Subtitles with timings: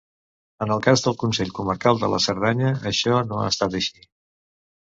[0.65, 4.07] En el cas del Consell Comarcal de la Cerdanya, això no ha estat així.